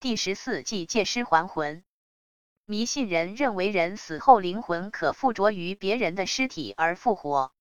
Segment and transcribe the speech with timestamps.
[0.00, 1.84] 第十四计借尸还魂。
[2.64, 7.52] 迷信人认为人死后灵魂可附着于别人的尸体而复活，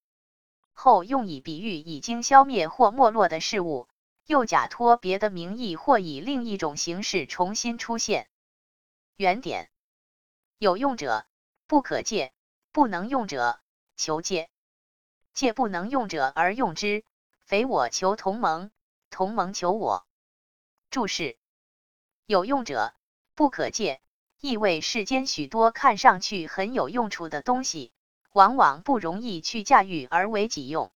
[0.71, 3.89] 后用以比喻已经消灭或没落的事物，
[4.25, 8.29] 又假托别的名义或以另一种形式重新出现。
[9.17, 9.69] 原点
[10.57, 11.27] 有用者
[11.67, 12.31] 不可借，
[12.71, 13.59] 不能用者
[13.97, 14.49] 求借。
[15.33, 17.03] 借不能用者而用之，
[17.41, 18.71] 匪我求同盟，
[19.09, 20.07] 同盟求我。
[20.89, 21.37] 注释：
[22.29, 22.93] 有用者
[23.33, 24.01] 不可借，
[24.39, 27.91] 意味世间许多看上去很有用处的东西，
[28.31, 30.91] 往往不容易去驾驭而为己用。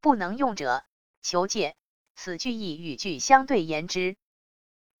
[0.00, 0.86] 不能用者
[1.20, 1.76] 求借，
[2.14, 4.16] 此句意语句相对言之，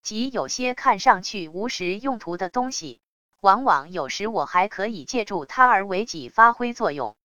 [0.02, 3.00] 即有些看上去无实用途的东西，
[3.40, 7.16] 往往有时我还可以借助它而为己发挥作用。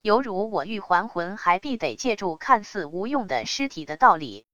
[0.00, 4.46] 犹如我欲还魂，还必得借助看似无用的尸体的道理。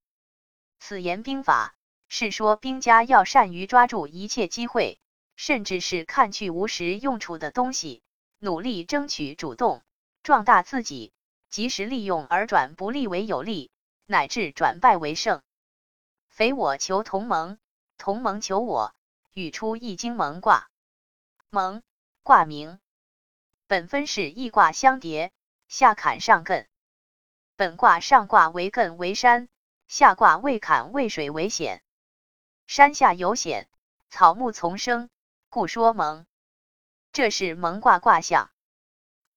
[0.81, 1.77] 此言兵法
[2.13, 4.99] 是说，兵家要善于抓住一切机会，
[5.37, 8.03] 甚至是看去无实用处的东西，
[8.41, 9.81] 努力争取主动，
[10.25, 11.13] 壮大自己，
[11.51, 13.71] 及时利用而转不利为有利，
[14.07, 15.41] 乃至转败为胜。
[16.29, 17.59] 匪我求同盟，
[17.97, 18.93] 同盟求我，
[19.33, 20.69] 语出易经蒙卦。
[21.49, 21.81] 蒙
[22.25, 22.81] 卦名，
[23.69, 25.31] 本分是易卦相叠。
[25.69, 26.67] 下坎上艮，
[27.55, 29.49] 本卦上卦为艮为山，
[29.87, 31.81] 下卦为坎为水为险。
[32.71, 33.67] 山下有险，
[34.11, 35.11] 草木丛生，
[35.49, 36.25] 故说蒙。
[37.11, 38.53] 这是蒙卦卦象。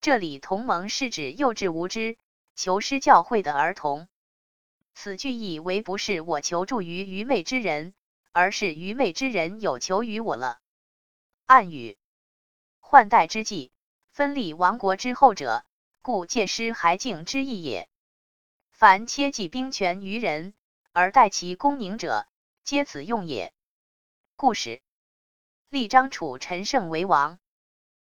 [0.01, 2.19] 这里同盟是指幼稚无知、
[2.53, 4.07] 求师教诲的儿童。
[4.93, 7.95] 此句意为不是我求助于愚昧之人，
[8.33, 10.59] 而是愚昧之人有求于我了。
[11.47, 11.97] 暗语：
[12.81, 13.71] 换代之际，
[14.11, 15.65] 分立亡国之后者。
[16.03, 17.89] 故借尸还敬之意也。
[18.69, 20.53] 凡切记兵权于人
[20.91, 22.27] 而待其功宁者，
[22.63, 23.53] 皆此用也。
[24.37, 24.81] 故事
[25.69, 27.39] 立张楚陈胜为王，